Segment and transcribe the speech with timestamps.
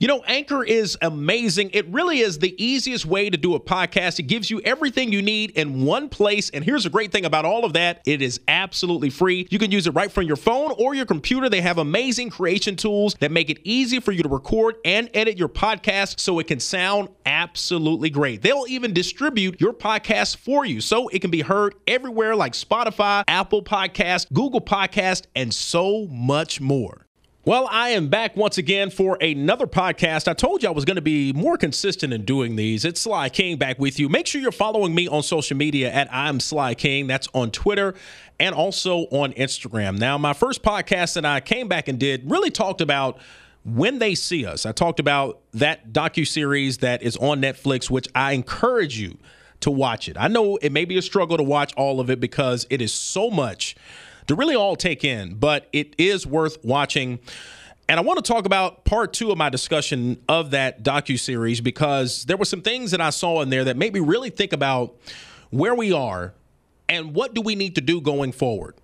[0.00, 1.70] You know, Anchor is amazing.
[1.72, 4.20] It really is the easiest way to do a podcast.
[4.20, 6.50] It gives you everything you need in one place.
[6.50, 9.48] And here's the great thing about all of that it is absolutely free.
[9.50, 11.48] You can use it right from your phone or your computer.
[11.48, 15.36] They have amazing creation tools that make it easy for you to record and edit
[15.36, 18.40] your podcast so it can sound absolutely great.
[18.40, 23.24] They'll even distribute your podcast for you so it can be heard everywhere like Spotify,
[23.26, 27.07] Apple Podcast, Google Podcast, and so much more.
[27.48, 30.28] Well, I am back once again for another podcast.
[30.28, 32.84] I told you I was going to be more consistent in doing these.
[32.84, 34.10] It's Sly King back with you.
[34.10, 37.06] Make sure you're following me on social media at I'm Sly King.
[37.06, 37.94] That's on Twitter
[38.38, 39.98] and also on Instagram.
[39.98, 43.18] Now, my first podcast that I came back and did really talked about
[43.64, 44.66] when they see us.
[44.66, 49.16] I talked about that docu series that is on Netflix, which I encourage you
[49.60, 50.18] to watch it.
[50.20, 52.92] I know it may be a struggle to watch all of it because it is
[52.92, 53.74] so much
[54.28, 57.18] to really all take in, but it is worth watching.
[57.88, 61.60] And I want to talk about part two of my discussion of that docu series
[61.60, 64.52] because there were some things that I saw in there that made me really think
[64.52, 64.94] about
[65.50, 66.34] where we are
[66.88, 68.74] and what do we need to do going forward.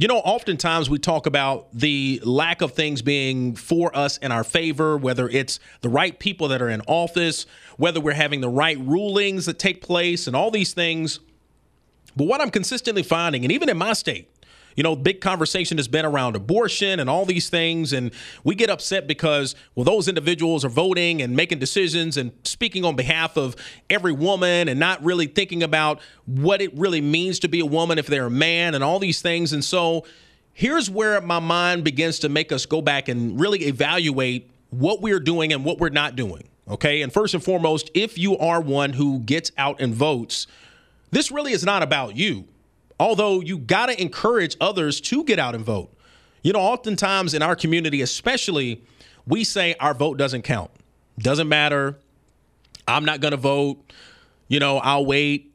[0.00, 4.44] You know, oftentimes we talk about the lack of things being for us in our
[4.44, 7.44] favor, whether it's the right people that are in office,
[7.76, 11.20] whether we're having the right rulings that take place, and all these things.
[12.16, 14.31] But what I'm consistently finding, and even in my state,
[14.76, 17.92] you know, big conversation has been around abortion and all these things.
[17.92, 18.12] And
[18.44, 22.96] we get upset because, well, those individuals are voting and making decisions and speaking on
[22.96, 23.56] behalf of
[23.90, 27.98] every woman and not really thinking about what it really means to be a woman
[27.98, 29.52] if they're a man and all these things.
[29.52, 30.04] And so
[30.52, 35.20] here's where my mind begins to make us go back and really evaluate what we're
[35.20, 36.48] doing and what we're not doing.
[36.68, 37.02] Okay.
[37.02, 40.46] And first and foremost, if you are one who gets out and votes,
[41.10, 42.46] this really is not about you.
[43.02, 45.92] Although you got to encourage others to get out and vote.
[46.44, 48.84] You know, oftentimes in our community, especially,
[49.26, 50.70] we say our vote doesn't count.
[51.18, 51.98] Doesn't matter.
[52.86, 53.92] I'm not going to vote.
[54.46, 55.52] You know, I'll wait.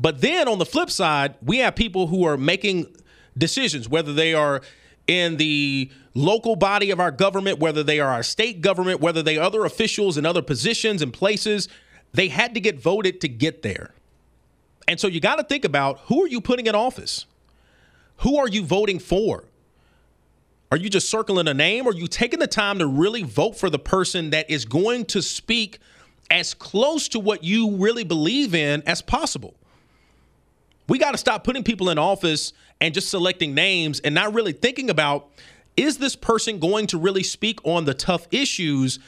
[0.00, 2.86] But then on the flip side, we have people who are making
[3.38, 4.60] decisions, whether they are
[5.06, 9.38] in the local body of our government, whether they are our state government, whether they
[9.38, 11.68] are other officials in other positions and places,
[12.14, 13.94] they had to get voted to get there.
[14.86, 17.26] And so you got to think about who are you putting in office?
[18.18, 19.44] Who are you voting for?
[20.70, 23.56] Are you just circling a name or are you taking the time to really vote
[23.56, 25.78] for the person that is going to speak
[26.30, 29.54] as close to what you really believe in as possible?
[30.88, 34.52] We got to stop putting people in office and just selecting names and not really
[34.52, 35.28] thinking about
[35.76, 38.98] is this person going to really speak on the tough issues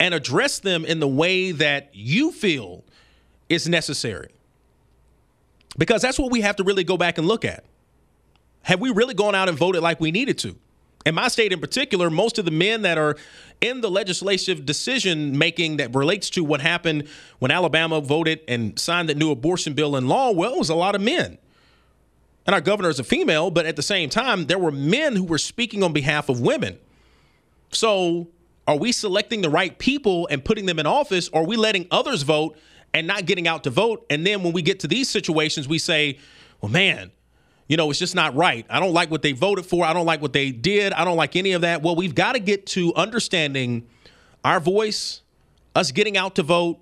[0.00, 2.84] and address them in the way that you feel
[3.48, 4.30] is necessary?
[5.78, 7.64] Because that's what we have to really go back and look at.
[8.62, 10.56] Have we really gone out and voted like we needed to?
[11.04, 13.16] In my state in particular, most of the men that are
[13.60, 17.06] in the legislative decision making that relates to what happened
[17.38, 20.74] when Alabama voted and signed that new abortion bill in law, well, it was a
[20.74, 21.38] lot of men.
[22.44, 25.24] And our governor is a female, but at the same time, there were men who
[25.24, 26.76] were speaking on behalf of women.
[27.70, 28.28] So,
[28.66, 31.86] are we selecting the right people and putting them in office, or are we letting
[31.92, 32.58] others vote
[32.96, 34.06] and not getting out to vote.
[34.08, 36.18] And then when we get to these situations, we say,
[36.62, 37.10] well, man,
[37.68, 38.64] you know, it's just not right.
[38.70, 39.84] I don't like what they voted for.
[39.84, 40.94] I don't like what they did.
[40.94, 41.82] I don't like any of that.
[41.82, 43.86] Well, we've got to get to understanding
[44.42, 45.20] our voice,
[45.74, 46.78] us getting out to vote,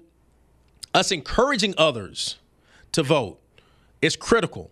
[0.95, 2.39] us encouraging others
[2.93, 3.41] to vote
[4.01, 4.71] is critical.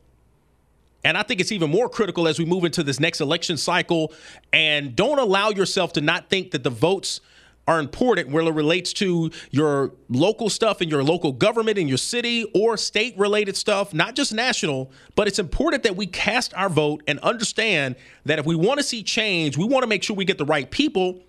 [1.02, 4.12] And I think it's even more critical as we move into this next election cycle.
[4.52, 7.20] And don't allow yourself to not think that the votes
[7.68, 11.98] are important where it relates to your local stuff and your local government in your
[11.98, 16.68] city or state related stuff, not just national, but it's important that we cast our
[16.68, 20.16] vote and understand that if we want to see change, we want to make sure
[20.16, 21.20] we get the right people.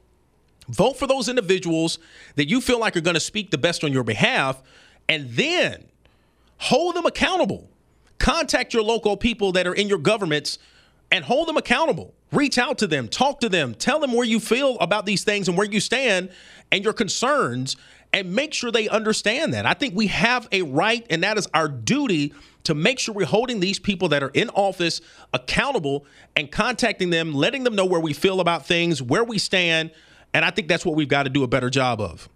[0.70, 2.00] Vote for those individuals
[2.36, 4.64] that you feel like are going to speak the best on your behalf,
[5.10, 5.84] and then
[6.58, 7.70] hold them accountable.
[8.18, 10.58] Contact your local people that are in your governments
[11.12, 12.14] and hold them accountable.
[12.34, 15.48] Reach out to them, talk to them, tell them where you feel about these things
[15.48, 16.30] and where you stand
[16.72, 17.76] and your concerns,
[18.12, 19.68] and make sure they understand that.
[19.68, 22.34] I think we have a right, and that is our duty
[22.64, 25.02] to make sure we're holding these people that are in office
[25.34, 29.92] accountable and contacting them, letting them know where we feel about things, where we stand.
[30.34, 32.30] And I think that's what we've got to do a better job of.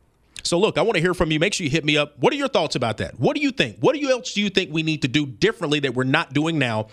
[0.44, 1.40] So, look, I want to hear from you.
[1.40, 2.18] Make sure you hit me up.
[2.20, 3.20] What are your thoughts about that?
[3.20, 3.78] What do you think?
[3.80, 6.34] What do you else do you think we need to do differently that we're not
[6.34, 6.88] doing now?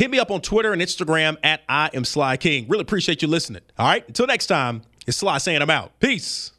[0.00, 2.64] Hit me up on Twitter and Instagram at I am Sly King.
[2.68, 3.60] Really appreciate you listening.
[3.78, 4.02] All right.
[4.08, 5.92] Until next time, it's Sly saying I'm out.
[6.00, 6.52] Peace.